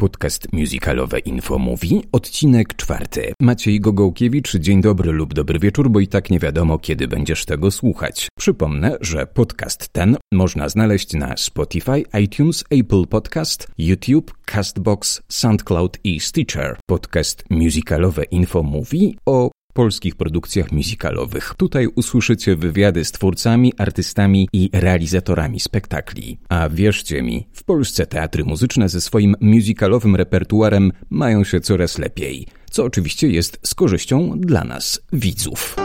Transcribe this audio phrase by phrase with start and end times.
[0.00, 3.32] Podcast musicalowe Info Mówi, odcinek czwarty.
[3.40, 7.70] Maciej Gogołkiewicz, dzień dobry lub dobry wieczór, bo i tak nie wiadomo, kiedy będziesz tego
[7.70, 8.28] słuchać.
[8.38, 16.20] Przypomnę, że podcast ten można znaleźć na Spotify, iTunes, Apple Podcast, YouTube, Castbox, SoundCloud i
[16.20, 16.76] Stitcher.
[16.88, 21.54] Podcast musicalowe Info Mówi o polskich produkcjach musicalowych.
[21.56, 26.38] Tutaj usłyszycie wywiady z twórcami, artystami i realizatorami spektakli.
[26.48, 32.46] A wierzcie mi, w Polsce teatry muzyczne ze swoim musicalowym repertuarem mają się coraz lepiej,
[32.70, 35.76] co oczywiście jest z korzyścią dla nas, widzów.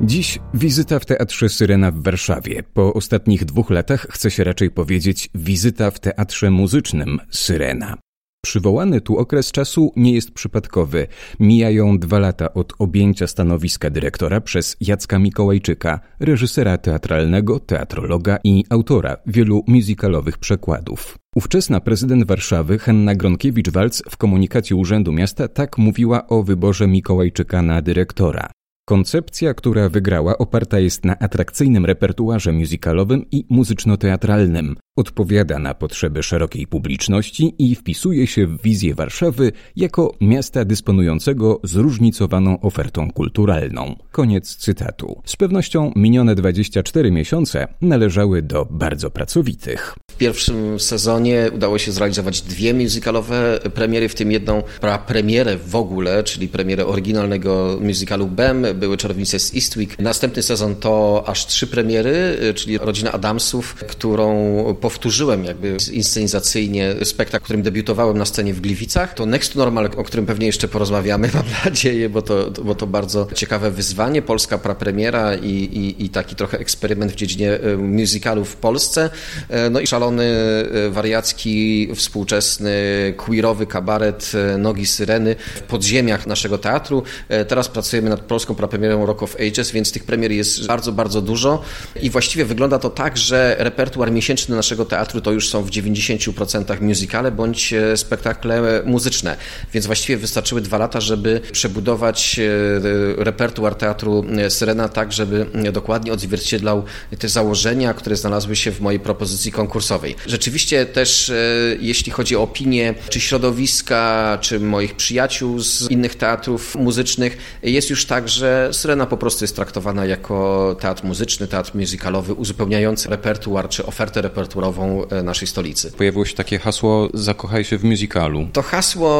[0.00, 2.62] Dziś wizyta w Teatrze Syrena w Warszawie.
[2.62, 8.03] Po ostatnich dwóch latach chce się raczej powiedzieć wizyta w Teatrze Muzycznym Syrena.
[8.44, 11.06] Przywołany tu okres czasu nie jest przypadkowy.
[11.40, 19.16] Mijają dwa lata od objęcia stanowiska dyrektora przez Jacka Mikołajczyka, reżysera teatralnego, teatrologa i autora
[19.26, 21.18] wielu musicalowych przekładów.
[21.36, 27.82] Ówczesna prezydent Warszawy Henna Gronkiewicz-Walc w komunikacie Urzędu Miasta tak mówiła o wyborze Mikołajczyka na
[27.82, 28.50] dyrektora.
[28.86, 34.76] Koncepcja, która wygrała, oparta jest na atrakcyjnym repertuarze musicalowym i muzyczno-teatralnym.
[34.96, 42.60] Odpowiada na potrzeby szerokiej publiczności i wpisuje się w wizję Warszawy jako miasta dysponującego zróżnicowaną
[42.60, 43.96] ofertą kulturalną.
[44.12, 45.22] Koniec cytatu.
[45.24, 49.94] Z pewnością minione 24 miesiące należały do bardzo pracowitych.
[50.10, 54.62] W pierwszym sezonie udało się zrealizować dwie musicalowe premiery, w tym jedną
[55.06, 59.98] premierę w ogóle, czyli premierę oryginalnego musicalu BEM, były Czarownice z Eastwick.
[59.98, 67.62] Następny sezon to aż trzy premiery, czyli Rodzina Adamsów, którą powtórzyłem jakby inscenizacyjnie spektakl, którym
[67.62, 69.14] debiutowałem na scenie w Gliwicach.
[69.14, 73.26] To Next Normal, o którym pewnie jeszcze porozmawiamy, mam nadzieję, bo to, bo to bardzo
[73.34, 78.56] ciekawe wyzwanie, polska prapremiera i, i, i taki trochę eksperyment w dziedzinie e, musicalu w
[78.56, 79.10] Polsce.
[79.48, 82.72] E, no i szalony, e, wariacki, współczesny,
[83.16, 87.02] queerowy kabaret Nogi Syreny w podziemiach naszego teatru.
[87.48, 91.62] Teraz pracujemy nad polską prapremierą Rock of Ages, więc tych premier jest bardzo, bardzo dużo
[92.02, 96.80] i właściwie wygląda to tak, że repertuar miesięczny naszego teatru to już są w 90%
[96.80, 99.36] musicale bądź e, spektakle muzyczne.
[99.72, 106.12] Więc właściwie wystarczyły dwa lata, żeby przebudować e, repertuar teatru e, Syrena tak, żeby dokładnie
[106.12, 106.84] odzwierciedlał
[107.18, 110.16] te założenia, które znalazły się w mojej propozycji konkursowej.
[110.26, 111.32] Rzeczywiście też,
[111.80, 118.06] jeśli chodzi o opinie, czy środowiska, czy moich przyjaciół z innych teatrów muzycznych, jest już
[118.06, 123.86] tak, że Syrena po prostu jest traktowana jako teatr muzyczny, teatr musicalowy, uzupełniający repertuar, czy
[123.86, 125.92] ofertę repertuarową E, naszej stolicy.
[125.92, 128.48] Pojawiło się takie hasło zakochaj się w musicalu.
[128.52, 129.10] To hasło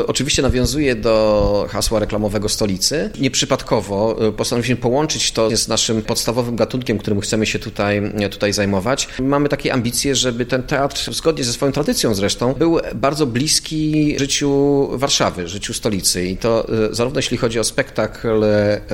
[0.00, 3.10] e, oczywiście nawiązuje do hasła reklamowego stolicy.
[3.20, 9.08] Nieprzypadkowo e, postanowiliśmy połączyć to z naszym podstawowym gatunkiem, którym chcemy się tutaj, tutaj zajmować.
[9.22, 14.88] Mamy takie ambicje, żeby ten teatr, zgodnie ze swoją tradycją zresztą, był bardzo bliski życiu
[14.92, 16.26] Warszawy, życiu stolicy.
[16.26, 18.44] I to zarówno jeśli chodzi o spektakl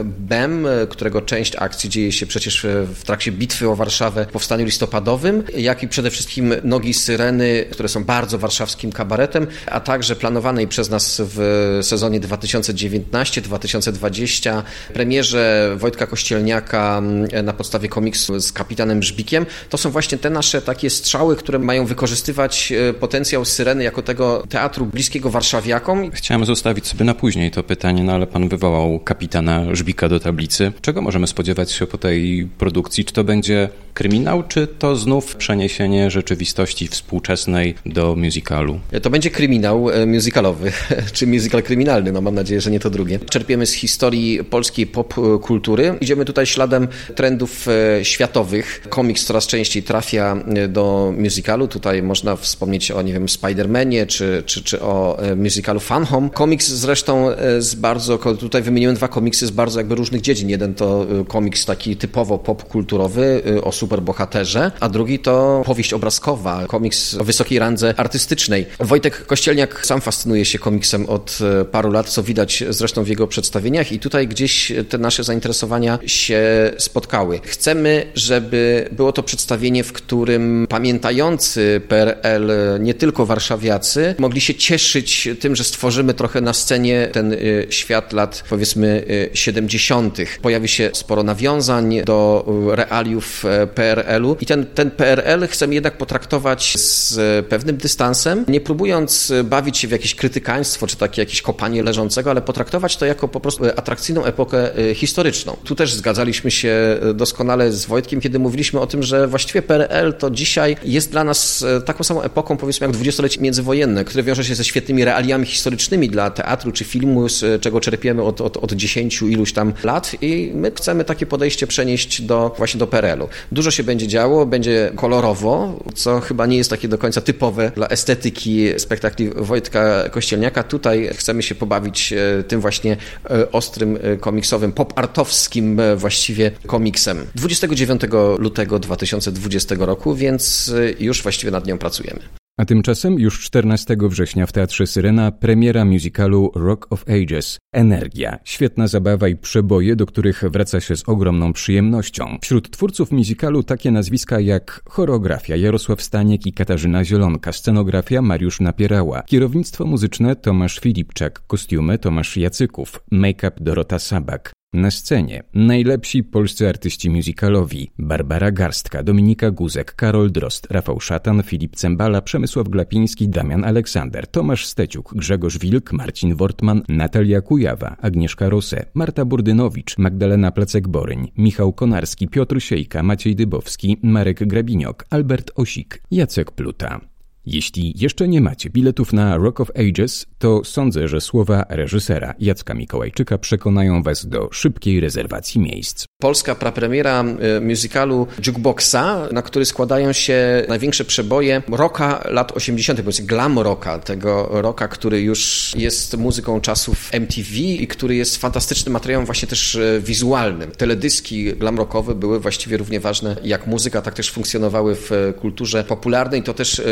[0.04, 5.42] BEM, którego część akcji dzieje się przecież w trakcie bitwy o Warszawę w powstaniu listopadowym,
[5.56, 10.90] jak i przede wszystkim Nogi Syreny, które są bardzo warszawskim kabaretem, a także planowanej przez
[10.90, 14.62] nas w sezonie 2019-2020
[14.94, 17.02] premierze Wojtka Kościelniaka
[17.42, 19.46] na podstawie komiksu z kapitanem Żbikiem.
[19.68, 24.44] To są właśnie te nasze takie strzały, które mają wykorzystywać e, potencjał Syreny jako tego
[24.48, 26.10] teatru bliskiego warszawiakom.
[26.10, 30.72] Chciałem zostawić sobie na później to pytanie, no ale pan wywołał kapitana Żbika do tablicy.
[30.80, 33.04] Czego możemy spodziewać się po tej produkcji?
[33.04, 38.80] Czy to będzie kryminał, czy to znów przeniesienie rzeczywistości współczesnej do musicalu?
[39.02, 40.72] To będzie kryminał e, musicalowy,
[41.12, 43.18] czy musical kryminalny, no mam nadzieję, że nie to drugie.
[43.18, 45.94] Czerpiemy z historii polskiej popkultury.
[46.00, 48.82] Idziemy tutaj śladem trendów e, światowych.
[48.88, 51.68] Komiks coraz częściej trafia e, do musicalu.
[51.68, 56.30] Tutaj można wspomnieć o, nie wiem, Spider-Manie, czy, czy, czy o musicalu Fun Home.
[56.30, 57.26] Komiks zresztą
[57.58, 60.48] z bardzo, tutaj wymieniłem dwa komiksy z bardzo jakby różnych dziedzin.
[60.48, 67.24] Jeden to komiks taki typowo popkulturowy o superbohaterze, a drugi to powieść obrazkowa, komiks o
[67.24, 68.66] wysokiej randze artystycznej.
[68.80, 73.26] Wojtek Kościelniak sam fascynuje się komiksem od e, paru lat, co widać zresztą w jego
[73.26, 76.40] przedstawieniach i tutaj gdzieś te nasze zainteresowania się
[76.78, 77.40] spotkały.
[77.44, 82.50] Chcemy, żeby było to przedstawienie, w którym pamiętający PRL
[82.80, 87.36] nie tylko warszawiacy mogli się cieszyć tym, że stworzymy trochę na scenie ten e,
[87.70, 89.04] świat lat powiedzmy
[89.34, 90.20] 70.
[90.20, 96.78] E, Pojawi się sporo nawiązań do realiów PRL-u i ten, ten PRL chcemy jednak potraktować
[96.78, 102.30] z pewnym dystansem, nie próbując bawić się w jakieś krytykaństwo, czy takie jakieś kopanie leżącego,
[102.30, 105.56] ale potraktować to jako po prostu atrakcyjną epokę historyczną.
[105.64, 110.30] Tu też zgadzaliśmy się doskonale z Wojtkiem, kiedy mówiliśmy o tym, że właściwie PRL to
[110.30, 114.64] dzisiaj jest dla nas taką samą epoką, powiedzmy, jak dwudziestolecie międzywojenne, które wiąże się ze
[114.64, 119.52] świetnymi realiami historycznymi dla teatru czy filmu, z czego czerpiemy od, od, od 10 iluś
[119.52, 123.28] tam lat i my chcemy takie podejście przenieść do właśnie do PRL-u.
[123.60, 127.88] Dużo się będzie działo, będzie kolorowo, co chyba nie jest takie do końca typowe dla
[127.88, 130.62] estetyki spektakli Wojtka Kościelniaka.
[130.62, 132.96] Tutaj chcemy się pobawić e, tym właśnie
[133.30, 137.26] e, ostrym e, komiksowym, pop-artowskim właściwie komiksem.
[137.34, 138.02] 29
[138.38, 142.39] lutego 2020 roku, więc już właściwie nad nią pracujemy.
[142.60, 147.58] A tymczasem już 14 września w Teatrze Syrena premiera musicalu Rock of Ages.
[147.72, 152.38] Energia, świetna zabawa i przeboje, do których wraca się z ogromną przyjemnością.
[152.42, 159.22] Wśród twórców musicalu takie nazwiska jak choreografia Jarosław Staniek i Katarzyna Zielonka, scenografia Mariusz Napierała,
[159.22, 167.10] kierownictwo muzyczne Tomasz Filipczak, kostiumy Tomasz Jacyków, make-up Dorota Sabak, na scenie najlepsi polscy artyści
[167.10, 174.26] musicalowi Barbara Garstka, Dominika Guzek, Karol Drost, Rafał Szatan, Filip Cembala, Przemysław Glapiński, Damian Aleksander,
[174.26, 181.72] Tomasz Steciuk, Grzegorz Wilk, Marcin Wortman, Natalia Kujawa, Agnieszka Rose, Marta Burdynowicz, Magdalena Placek-Boryń, Michał
[181.72, 187.00] Konarski, Piotr Siejka, Maciej Dybowski, Marek Grabiniok, Albert Osik, Jacek Pluta.
[187.46, 192.74] Jeśli jeszcze nie macie biletów na Rock of Ages, to sądzę, że słowa reżysera Jacka
[192.74, 196.04] Mikołajczyka przekonają Was do szybkiej rezerwacji miejsc.
[196.20, 203.26] Polska prapremiera e, musicalu Jukeboxa, na który składają się największe przeboje rocka lat 80., powiedzmy
[203.26, 209.26] glam rocka, tego rocka, który już jest muzyką czasów MTV i który jest fantastycznym materiałem
[209.26, 210.70] właśnie też e, wizualnym.
[210.70, 215.84] Teledyski glam rockowe były właściwie równie ważne jak muzyka, tak też funkcjonowały w e, kulturze
[215.84, 216.42] popularnej.
[216.42, 216.82] To też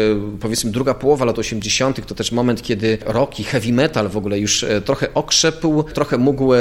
[0.48, 2.06] powiedzmy druga połowa lat 80.
[2.06, 6.52] to też moment, kiedy rock i heavy metal w ogóle już trochę okrzepł, trochę mógł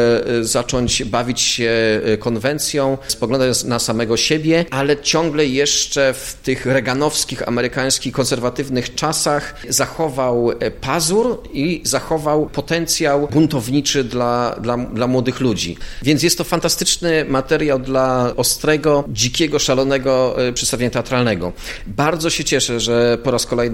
[0.42, 7.48] zacząć bawić się konwencją konwencją, spoglądając na samego siebie, ale ciągle jeszcze w tych reganowskich,
[7.48, 15.78] amerykańskich, konserwatywnych czasach zachował e, pazur i zachował potencjał buntowniczy dla, dla, dla młodych ludzi.
[16.01, 21.54] Więc jest to fantastyczny materiał dla ostrego, dzikiego, szalonego e, przedstawienia teatralnego.
[21.88, 23.66] Bardzo się cieszę, że po raz kolejny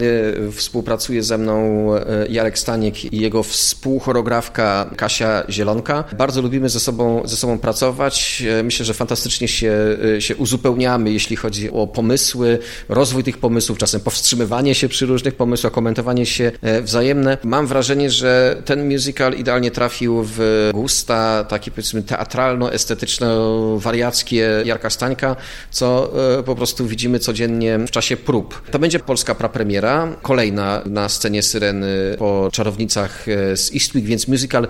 [0.51, 6.03] współpracuje ze mną e, Jarek Staniek i jego współchoreografka Kasia Zielonka.
[6.17, 9.73] Bardzo lubimy ze sobą, ze sobą pracować myślę, że fantastycznie się,
[10.17, 12.59] y, się uzupełniamy, jeśli chodzi o pomysły,
[12.89, 16.51] rozwój tych pomysłów, czasem powstrzymywanie się przy różnych pomysłach, komentowanie się
[16.81, 17.37] wzajemne.
[17.43, 25.35] Mam wrażenie, że ten musical idealnie trafił w gusta takie powiedzmy teatralno-estetyczno-wariackie Jarka Stańka,
[25.71, 26.13] co
[26.45, 28.61] po prostu widzimy codziennie w czasie prób.
[28.71, 29.82] To będzie polska prapremiera,
[30.21, 34.67] kolejna na scenie Syreny po Czarownicach e, z Eastwick, więc musical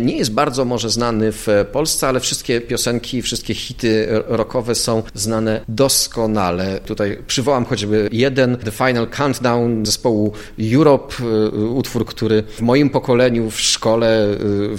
[0.00, 5.60] nie jest bardzo może znany w Polsce, ale wszystkie piosenki, wszystkie hity rockowe są znane
[5.68, 6.80] doskonale.
[6.86, 10.32] Tutaj przywołam choćby jeden, The Final Countdown zespołu
[10.74, 14.26] Europe, y, utwór, który w moim pokoleniu w szkole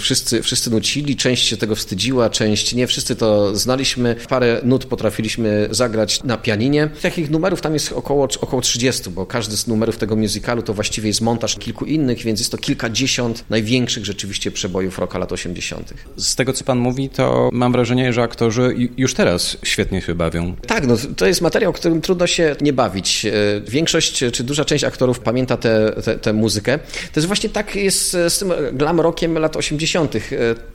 [0.00, 4.16] wszyscy, wszyscy nucili, część się tego wstydziła, część nie, wszyscy to znaliśmy.
[4.28, 6.90] Parę nut potrafiliśmy zagrać na pianinie.
[7.02, 11.08] Takich numerów tam jest około, około 30, bo każdy z numerów tego musicalu to właściwie
[11.08, 15.94] jest montaż kilku innych, więc jest to kilkadziesiąt największych rzeczywiście przebojów rocka lat 80.
[16.16, 20.14] Z tego, co pan mówi, to mam wrażenie, że aktorzy aktorzy już teraz świetnie się
[20.14, 20.56] bawią.
[20.66, 23.26] Tak, no, to jest materiał, którym trudno się nie bawić.
[23.26, 23.30] E,
[23.68, 25.56] większość, czy duża część aktorów pamięta
[26.22, 26.78] tę muzykę.
[26.78, 30.16] To jest właśnie tak jest z tym glam rockiem lat 80.
[30.16, 30.20] E,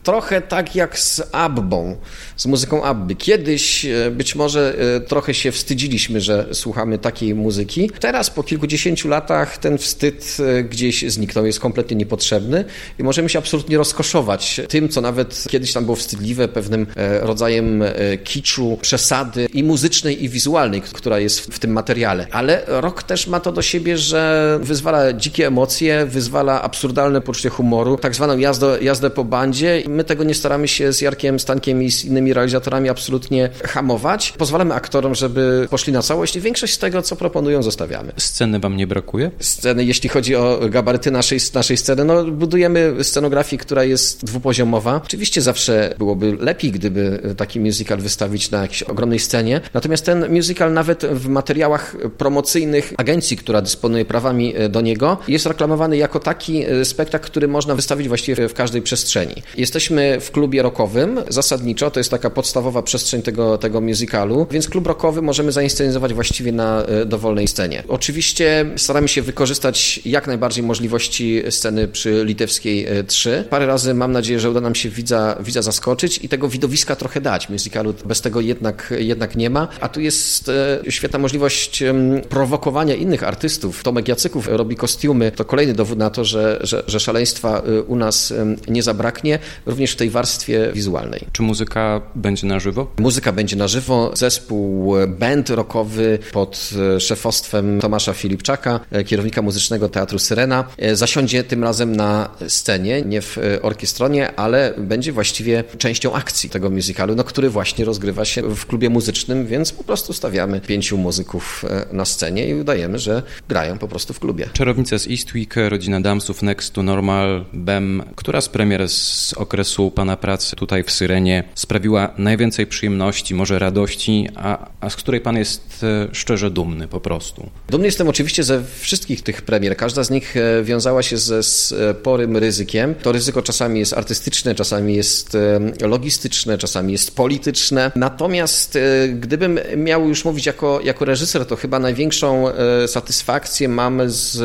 [0.04, 1.98] trochę tak jak z Abbą,
[2.38, 3.16] z muzyką Abby.
[3.16, 4.76] Kiedyś e, być może
[5.08, 7.92] trochę się wstydziliśmy, że słuchamy takiej muzyki.
[8.00, 10.38] Teraz po kilkudziesięciu latach ten wstyd
[10.70, 12.66] gdzieś zniknął, jest kompletnie niepotrzebny
[13.00, 16.88] i możemy się absolutnie rozkoszować tym, co nawet kiedyś tam było wstydliwe, pewnym
[17.22, 22.28] rodzajem E, kiczu, przesady i muzycznej, i wizualnej, która jest w tym materiale.
[22.32, 27.98] Ale rok też ma to do siebie, że wyzwala dzikie emocje, wyzwala absurdalne poczucie humoru,
[27.98, 29.84] tak zwaną jazdę, jazdę po bandzie.
[29.88, 34.34] My tego nie staramy się z Jarkiem Stankiem i z innymi realizatorami absolutnie hamować.
[34.38, 38.12] Pozwalamy aktorom, żeby poszli na całość i większość z tego, co proponują, zostawiamy.
[38.18, 39.32] Sceny wam nie brakuje?
[39.40, 45.02] Sceny, jeśli chodzi o gabaryty naszej, naszej sceny, no budujemy scenografię, która jest dwupoziomowa.
[45.06, 49.62] Oczywiście zawsze byłoby lepiej, gdyby taki musical wystawić na jakiejś ogromnej scenie.
[49.74, 55.98] Natomiast ten musical nawet w materiałach promocyjnych agencji, która dysponuje prawami do niego, jest reklamowany
[55.98, 59.36] jako taki spektakl, który można wystawić właściwie w każdej przestrzeni.
[59.58, 64.88] Jesteśmy w klubie rockowym, zasadniczo, to jest taka podstawowa przestrzeń tego, tego musicalu, więc klub
[64.88, 67.84] rockowy możemy zainscenizować właściwie na e, dowolnej scenie.
[67.88, 73.38] Oczywiście staramy się wykorzystać jak najbardziej możliwości sceny przy Litewskiej 3.
[73.38, 76.96] E, Parę razy mam nadzieję, że uda nam się widza, widza zaskoczyć i tego widowiska
[76.96, 77.50] trochę dać.
[77.50, 81.84] Musicalu bez tego jednak, jednak nie ma, a tu jest e, świetna możliwość
[82.30, 83.84] prowokowania innych artystów.
[83.84, 88.34] Tomek Jacyków robi kostiumy, to kolejny dowód na to, że, że, że szaleństwa u nas
[88.68, 91.26] nie zabraknie, również w tej warstwie wizualnej.
[91.32, 92.92] Czy muzyka będzie na żywo?
[92.98, 94.12] Muzyka będzie na żywo.
[94.16, 98.57] Zespół band rockowy pod e, szefostwem Tomasza Filipczaka,
[98.92, 104.74] e, kierownika muzycznego Teatru Syrena, e, zasiądzie tym razem na scenie, nie w orkiestronie, ale
[104.78, 109.72] będzie właściwie częścią akcji tego musicalu, no, który właśnie rozgrywa się w klubie muzycznym, więc
[109.72, 114.50] po prostu stawiamy pięciu muzyków na scenie i udajemy, że grają po prostu w klubie.
[114.54, 118.04] Czarownica z Eastwick, Rodzina Damsów, Next to Normal, BEM.
[118.16, 124.28] Która z premier z okresu Pana pracy tutaj w Syrenie sprawiła najwięcej przyjemności, może radości,
[124.36, 127.50] a, a z której Pan jest e, szczerze dumny po prostu?
[127.70, 129.78] Dumny jestem oczywiście ze wszystkich tych premier.
[129.78, 132.96] Każda z nich e, wiązała się ze sporym ryzykiem.
[132.96, 137.92] To ryzyko czasami jest artystyczne, czasami jest e, logistyczne, czasami jest polityczne.
[137.96, 138.78] Natomiast
[139.20, 142.46] gdybym miał już mówić jako, jako reżyser, to chyba największą
[142.88, 144.40] satysfakcję mam z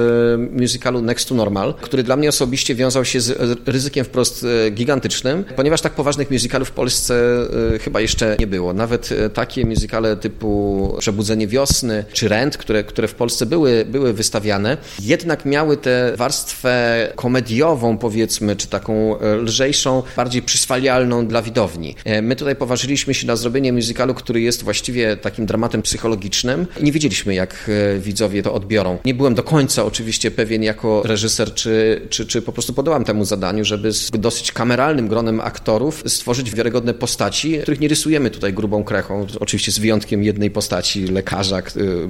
[0.53, 5.81] musicalu Next to Normal, który dla mnie osobiście wiązał się z ryzykiem wprost gigantycznym, ponieważ
[5.81, 7.47] tak poważnych musicalów w Polsce
[7.81, 8.73] chyba jeszcze nie było.
[8.73, 14.77] Nawet takie musicale typu Przebudzenie Wiosny czy Rent, które, które w Polsce były, były wystawiane,
[15.01, 21.97] jednak miały tę warstwę komediową, powiedzmy, czy taką e, lżejszą, bardziej przyswaljalną dla widowni.
[22.05, 26.93] E, my tutaj poważyliśmy się na zrobienie musicalu, który jest właściwie takim dramatem psychologicznym nie
[26.93, 28.99] wiedzieliśmy, jak e, widzowie to odbiorą.
[29.05, 33.25] Nie byłem do końca oczywiście pewien jako reżyser, czy, czy, czy po prostu podołam temu
[33.25, 38.85] zadaniu, żeby z dosyć kameralnym gronem aktorów stworzyć wiarygodne postaci, których nie rysujemy tutaj grubą
[38.85, 41.63] krechą, oczywiście z wyjątkiem jednej postaci, lekarza,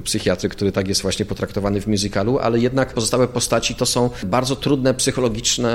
[0.04, 4.56] psychiatry, który tak jest właśnie potraktowany w musicalu, ale jednak pozostałe postaci to są bardzo
[4.56, 5.72] trudne psychologiczne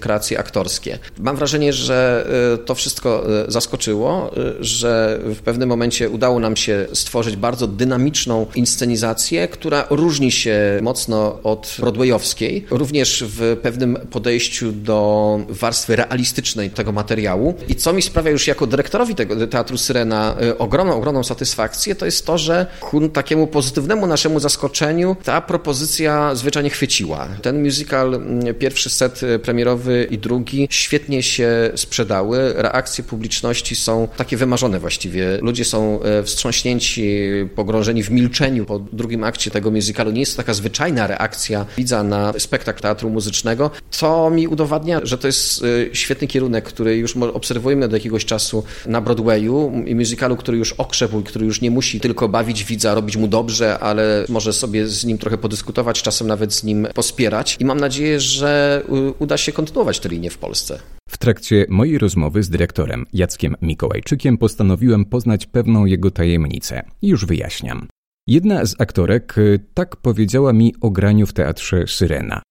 [0.00, 0.98] kreacje aktorskie.
[1.18, 4.30] Mam wrażenie, że y, to wszystko y, zaskoczyło,
[4.60, 10.78] y, że w pewnym momencie udało nam się stworzyć bardzo dynamiczną inscenizację, która różni się
[10.82, 17.54] mocno od broadwayowskiej, również w pewnym podejściu do warstwy realistycznej tego materiału.
[17.68, 22.26] I co mi sprawia już jako dyrektorowi tego Teatru Syrena ogromną, ogromną satysfakcję, to jest
[22.26, 27.28] to, że ku takiemu pozytywnemu naszemu zaskoczeniu ta propozycja zwyczajnie chwyciła.
[27.42, 32.52] Ten musical, mm, pierwszy set e, premierowy i drugi, świetnie się sprzedały.
[32.56, 35.38] Reakcje publiczności są takie wymarzone właściwie.
[35.42, 37.20] Ludzie są e, wstrząśnięci,
[37.54, 40.10] pogrążeni w milczeniu po drugim akcie tego musicalu.
[40.10, 43.70] Nie jest to taka zwyczajna reakcja widza na spektakl teatru muzycznego.
[44.00, 48.64] To mi udowadnia, że to jest e, świetny kierunek, który już obserwujemy od jakiegoś czasu
[48.86, 53.16] na Broadwayu i musicalu, który już okrzepł, który już nie musi tylko bawić widza, robić
[53.16, 57.56] mu dobrze, ale może sobie z nim trochę podyskutować, czasem nawet z nim pospierać.
[57.60, 58.82] I mam nadzieję, że
[59.18, 60.78] uda się kontynuować tę linię w Polsce.
[61.08, 66.82] W trakcie mojej rozmowy z dyrektorem Jackiem Mikołajczykiem postanowiłem poznać pewną jego tajemnicę.
[67.02, 67.88] Już wyjaśniam.
[68.26, 72.42] Jedna z aktorek y, tak powiedziała mi o graniu w teatrze Syrena.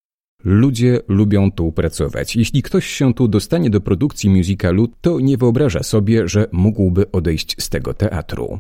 [0.44, 2.36] Ludzie lubią tu pracować.
[2.36, 7.56] Jeśli ktoś się tu dostanie do produkcji musicalu, to nie wyobraża sobie, że mógłby odejść
[7.60, 8.60] z tego teatru.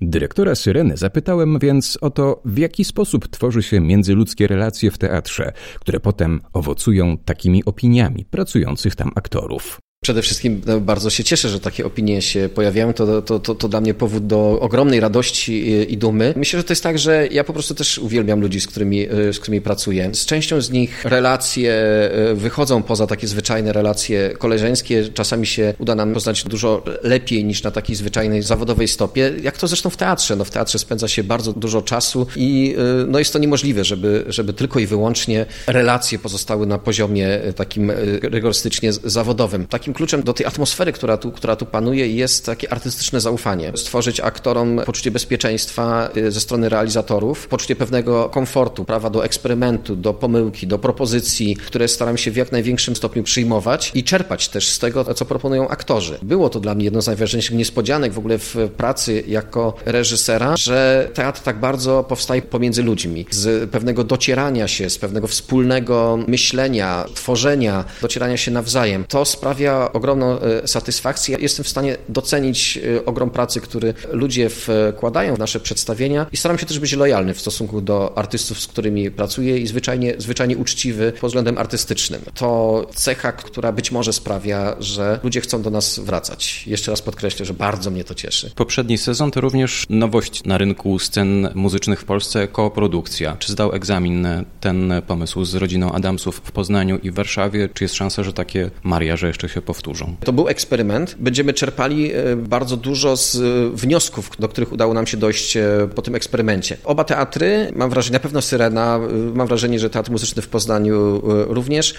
[0.00, 5.52] Dyrektora Syreny zapytałem więc o to, w jaki sposób tworzy się międzyludzkie relacje w teatrze,
[5.80, 9.78] które potem owocują takimi opiniami pracujących tam aktorów.
[10.06, 12.92] Przede wszystkim no, bardzo się cieszę, że takie opinie się pojawiają.
[12.92, 16.34] To, to, to, to dla mnie powód do ogromnej radości i, i, dumy.
[16.36, 19.32] Myślę, że to jest tak, że ja po prostu też uwielbiam ludzi, z którymi, e,
[19.32, 20.10] z którymi pracuję.
[20.14, 25.08] Z częścią z nich relacje e, wychodzą poza takie zwyczajne relacje koleżeńskie.
[25.08, 29.32] Czasami się uda nam poznać dużo lepiej niż na takiej zwyczajnej zawodowej stopie.
[29.42, 30.36] Jak to zresztą w teatrze.
[30.36, 32.76] No, w teatrze spędza się bardzo dużo czasu i
[33.08, 38.92] no, jest to niemożliwe, żeby, żeby tylko i wyłącznie relacje pozostały na poziomie takim rygorystycznie
[38.92, 39.66] zawodowym.
[39.66, 43.72] Takim kluczem do tej atmosfery, która tu, która tu panuje, jest takie artystyczne zaufanie.
[43.74, 50.14] Stworzyć aktorom poczucie bezpieczeństwa y, ze strony realizatorów, poczucie pewnego komfortu, prawa do eksperymentu, do
[50.14, 54.78] pomyłki, do propozycji, które staram się w jak największym stopniu przyjmować i czerpać też z
[54.78, 56.18] tego, co proponują aktorzy.
[56.22, 61.10] Było to dla mnie jedno z najważniejszych niespodzianek w ogóle w pracy jako reżysera, że
[61.14, 67.84] teatr tak bardzo powstaje pomiędzy ludźmi, z pewnego docierania się, z pewnego wspólnego myślenia, tworzenia,
[68.02, 69.04] docierania się nawzajem.
[69.08, 71.36] To sprawia ogromną e, satysfakcję.
[71.40, 76.58] Jestem w stanie docenić e, ogrom pracy, który ludzie wkładają w nasze przedstawienia i staram
[76.58, 81.12] się też być lojalny w stosunku do artystów, z którymi pracuję i zwyczajnie, zwyczajnie uczciwy
[81.20, 82.22] pod względem artystycznym.
[82.34, 86.66] To cecha, która być może sprawia, że ludzie chcą do nas wracać.
[86.66, 88.50] Jeszcze raz podkreślę, że bardzo mnie to cieszy.
[88.54, 93.36] Poprzedni sezon to również nowość na rynku scen muzycznych w Polsce, koprodukcja.
[93.38, 94.26] Czy zdał egzamin
[94.60, 97.68] ten pomysł z rodziną Adamsów w Poznaniu i w Warszawie?
[97.74, 100.16] Czy jest szansa, że takie mariaże jeszcze się powtórzą?
[100.24, 101.16] To był eksperyment.
[101.18, 103.40] Będziemy czerpali e, bardzo dużo z e,
[103.76, 106.76] wniosków, do których udało nam się dojść e, po tym eksperymencie.
[106.84, 109.00] Oba teatry, mam wrażenie, na pewno Syrena,
[109.34, 111.94] mam wrażenie, że Teatr Muzyczny w Poznaniu również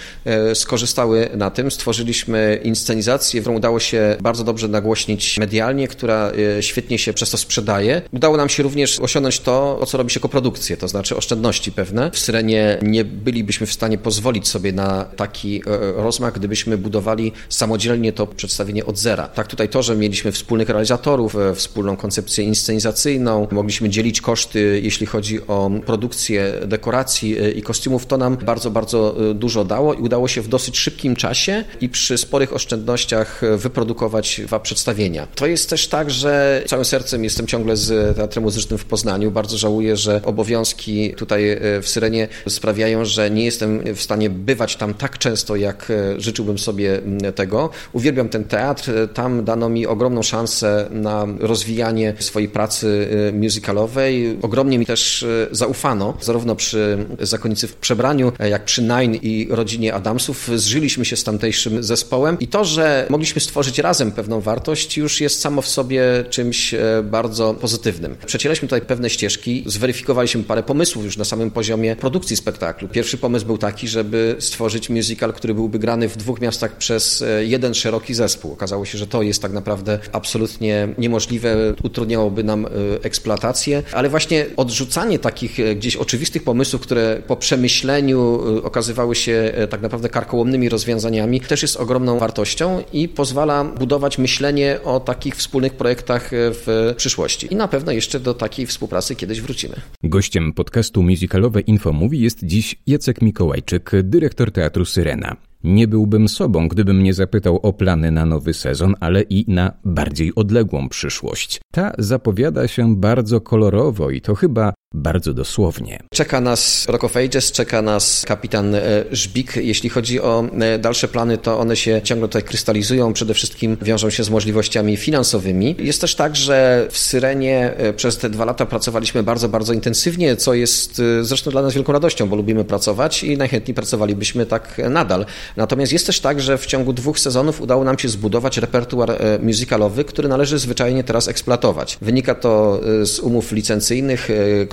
[0.54, 1.70] skorzystały na tym.
[1.70, 8.02] Stworzyliśmy inscenizację, którą udało się bardzo dobrze nagłośnić medialnie, która świetnie się przez to sprzedaje.
[8.12, 12.10] Udało nam się również osiągnąć to, o co robi się koprodukcję, to znaczy oszczędności pewne.
[12.10, 15.62] W Syrenie nie bylibyśmy w stanie pozwolić sobie na taki
[15.96, 19.28] rozmach, gdybyśmy budowali samodzielnie to przedstawienie od zera.
[19.28, 25.46] Tak tutaj to, że mieliśmy wspólnych realizatorów, wspólną koncepcję inscenizacyjną, mogliśmy dzielić koszty, jeśli chodzi
[25.46, 30.48] o produkcję dekoracji i kostiumów, to nam bardzo, bardzo dużo dało i udało się w
[30.48, 35.26] dosyć szybkim czasie i przy sporych oszczędnościach wyprodukować dwa przedstawienia.
[35.34, 39.30] To jest też tak, że całym sercem jestem ciągle z Teatrem Muzycznym w Poznaniu.
[39.30, 44.76] Bardzo żałuję, że obowiązki tutaj e, w Syrenie sprawiają, że nie jestem w stanie bywać
[44.76, 47.00] tam tak często, jak e, życzyłbym sobie
[47.34, 47.47] tego.
[47.92, 48.92] Uwielbiam ten teatr.
[49.14, 54.38] Tam dano mi ogromną szansę na rozwijanie swojej pracy e, musicalowej.
[54.42, 60.50] Ogromnie mi też zaufano, zarówno przy Zakonicy w przebraniu, jak przy Nine i rodzinie Adamsów.
[60.54, 65.40] Zżyliśmy się z tamtejszym zespołem i to, że mogliśmy stworzyć razem pewną wartość, już jest
[65.40, 66.74] samo w sobie czymś
[67.04, 68.16] bardzo pozytywnym.
[68.26, 72.88] Przecięliśmy tutaj pewne ścieżki, zweryfikowaliśmy parę pomysłów już na samym poziomie produkcji spektaklu.
[72.88, 77.74] Pierwszy pomysł był taki, żeby stworzyć musical, który byłby grany w dwóch miastach przez jeden
[77.74, 78.52] szeroki zespół.
[78.52, 82.68] Okazało się, że to jest tak naprawdę absolutnie niemożliwe, utrudniałoby nam e,
[83.02, 89.80] eksploatację, ale właśnie odrzucanie takich e, gdzieś oczywistych pomysłów, które po przemyśleniu okazywały się tak
[89.80, 96.30] naprawdę karkołomnymi rozwiązaniami, też jest ogromną wartością i pozwala budować myślenie o takich wspólnych projektach
[96.32, 97.52] w przyszłości.
[97.52, 99.74] I na pewno jeszcze do takiej współpracy kiedyś wrócimy.
[100.02, 105.36] Gościem podcastu musicalowe Infomówi jest dziś Jacek Mikołajczyk, dyrektor Teatru Syrena.
[105.64, 110.34] Nie byłbym sobą, gdybym nie zapytał o plany na nowy sezon, ale i na bardziej
[110.34, 111.60] odległą przyszłość.
[111.72, 116.02] Ta zapowiada się bardzo kolorowo i to chyba bardzo dosłownie.
[116.12, 118.80] Czeka nas Rock of Ages, czeka nas kapitan e,
[119.12, 119.56] Żbik.
[119.56, 124.10] Jeśli chodzi o e, dalsze plany, to one się ciągle tutaj krystalizują, przede wszystkim wiążą
[124.10, 125.76] się z możliwościami finansowymi.
[125.78, 130.36] Jest też tak, że w Syrenie e, przez te dwa lata pracowaliśmy bardzo, bardzo intensywnie,
[130.36, 135.26] co jest zresztą dla nas wielką radością, bo lubimy pracować i najchętniej pracowalibyśmy tak nadal.
[135.56, 140.04] Natomiast jest też tak, że w ciągu dwóch sezonów udało nam się zbudować repertuar musicalowy,
[140.04, 141.98] który należy zwyczajnie teraz eksploatować.
[142.02, 144.28] Wynika to z umów licencyjnych,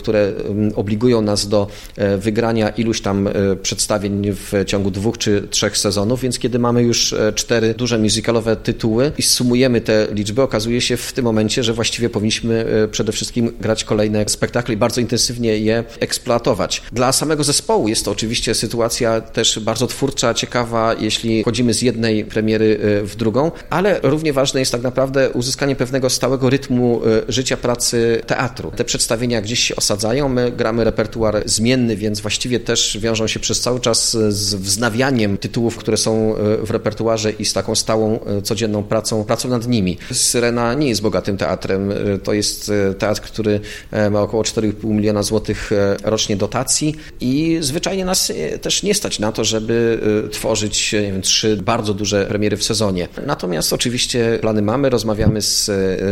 [0.06, 0.34] które
[0.76, 6.22] obligują nas do e, wygrania iluś tam e, przedstawień w ciągu dwóch czy trzech sezonów,
[6.22, 10.98] więc kiedy mamy już e, cztery duże musicalowe tytuły i sumujemy te liczby, okazuje się
[10.98, 15.84] w tym momencie, że właściwie powinniśmy przede wszystkim grać kolejne spektakle i bardzo intensywnie je
[16.00, 16.82] eksploatować.
[16.92, 22.26] Dla samego zespołu jest to oczywiście sytuacja też bardzo twórcza, ciekawa, jeśli chodzimy z jednej
[22.26, 28.22] premiery w drugą, ale równie ważne jest tak naprawdę uzyskanie pewnego stałego rytmu życia pracy
[28.28, 28.72] teatru.
[28.76, 29.95] Te przedstawienia gdzieś się osadzają,
[30.30, 35.78] My gramy repertuar zmienny, więc właściwie też wiążą się przez cały czas z wznawianiem tytułów,
[35.78, 39.98] które są e, w repertuarze i z taką stałą, e, codzienną pracą, pracą nad nimi.
[40.12, 41.92] Syrena nie jest bogatym teatrem.
[41.92, 43.60] E, to jest teatr, który
[44.12, 45.72] ma około 4,5 miliona złotych
[46.04, 48.32] rocznie dotacji i zwyczajnie nas
[48.62, 50.00] też nie stać na to, żeby
[50.32, 53.08] tworzyć nie wiem, trzy bardzo duże premiery w sezonie.
[53.26, 55.72] Natomiast oczywiście plany mamy, rozmawiamy z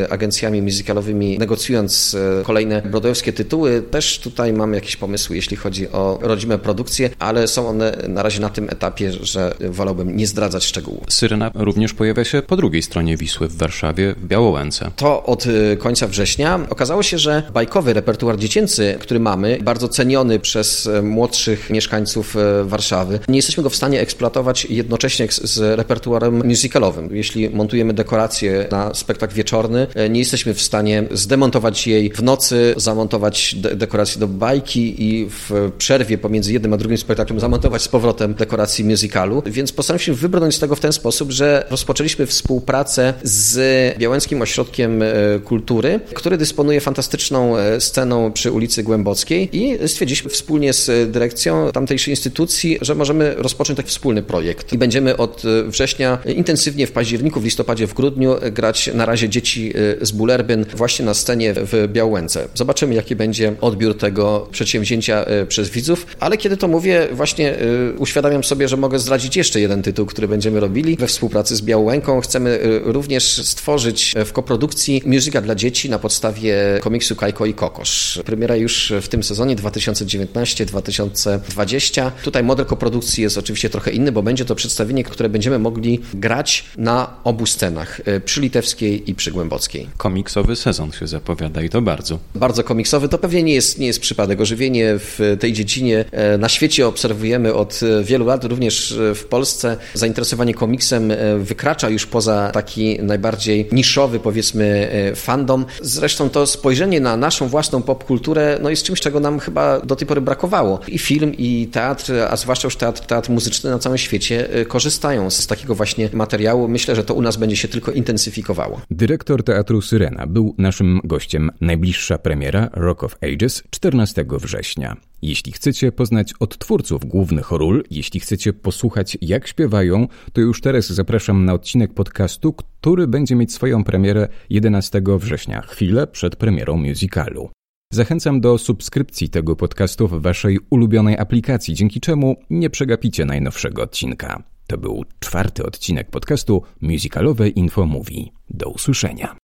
[0.10, 3.72] agencjami musicalowymi, negocjując kolejne broadwayowskie tytuły.
[3.81, 8.39] Też tutaj mamy jakieś pomysły, jeśli chodzi o rodzime produkcje, ale są one na razie
[8.39, 11.03] na tym etapie, że wolałbym nie zdradzać szczegółów.
[11.09, 14.91] Syrena również pojawia się po drugiej stronie Wisły w Warszawie, w Białołęce.
[14.95, 16.59] To od y, końca września.
[16.69, 22.39] Okazało się, że bajkowy repertuar dziecięcy, który mamy, bardzo ceniony przez y, młodszych mieszkańców y,
[22.63, 27.15] Warszawy, nie jesteśmy go w stanie eksploatować jednocześnie z repertuarem musicalowym.
[27.15, 33.55] Jeśli montujemy dekoracje na spektakl wieczorny, nie jesteśmy w stanie zdemontować jej w nocy, zamontować
[33.63, 38.34] de dekoracje do bajki i w przerwie pomiędzy jednym a drugim spektaklem zamontować z powrotem
[38.34, 39.43] dekoracji musicalu.
[39.45, 45.06] Więc postaraliśmy wybrnąć z tego w ten sposób, że rozpoczęliśmy współpracę z Białęckim Ośrodkiem e,
[45.43, 52.12] Kultury, który dysponuje fantastyczną e, sceną przy ulicy Głębockiej i stwierdziliśmy wspólnie z dyrekcją tamtejszej
[52.12, 54.73] instytucji, że możemy rozpocząć taki wspólny projekt.
[54.73, 59.30] I będziemy od e, września intensywnie w październiku, w listopadzie, w grudniu grać na razie
[59.30, 62.47] dzieci z Bulerbyn właśnie na scenie w Białęce.
[62.56, 67.55] Zobaczymy, jaki będzie odbiór tego przedsięwzięcia przez widzów, ale kiedy to mówię, właśnie
[67.97, 72.21] uświadamiam sobie, że mogę zdradzić jeszcze jeden tytuł, który będziemy robili we współpracy z Białołęką.
[72.21, 78.21] Chcemy również stworzyć w koprodukcji muzyka dla dzieci na podstawie komiksu Kajko i Kokosz.
[78.25, 82.11] Premiera już w tym sezonie 2019-2020.
[82.23, 86.65] Tutaj model koprodukcji jest oczywiście trochę inny, bo będzie to przedstawienie, które będziemy mogli grać
[86.77, 89.89] na obu scenach, e, przy Litewskiej i przy Głębockiej.
[89.97, 92.19] Komiksowy sezon się zapowiada i to bardzo.
[92.35, 93.09] Bardzo komiksowy.
[93.09, 94.41] To pewnie nie jest, nie jest przypadek.
[94.41, 99.77] Ożywienie w tej dziedzinie e, na świecie obserwujemy od wielu lat, również w Polsce.
[99.93, 105.65] Zainteresowanie komiksem e, wykracza już poza taki najbardziej niszowy, powiedzmy, e, fandom.
[105.82, 110.08] Zresztą to spojrzenie na naszą własną popkulturę no jest czymś, czego nam chyba do tej
[110.08, 110.79] pory brakowało.
[110.88, 115.29] I film, i teatr, a zwłaszcza już teatr, teatr muzyczny na całym świecie e, korzystają
[115.29, 116.67] z takiego właśnie materiału.
[116.67, 118.82] Myślę, że to u nas będzie się tylko intensyfikowało.
[118.91, 121.51] Dyrektor Teatru Syrena był naszym gościem.
[121.62, 124.98] Najbliższa premiera Rock of Ages 14 września.
[125.22, 131.46] Jeśli chcecie poznać odtwórców głównych ról, jeśli chcecie posłuchać jak śpiewają, to już teraz zapraszam
[131.46, 137.50] na odcinek podcastu, który będzie mieć swoją premierę 11 września, chwilę przed premierą musicalu.
[137.93, 144.43] Zachęcam do subskrypcji tego podcastu w waszej ulubionej aplikacji, dzięki czemu nie przegapicie najnowszego odcinka.
[144.67, 148.32] To był czwarty odcinek podcastu Musicalowe Info Mówi.
[148.50, 149.36] Do usłyszenia.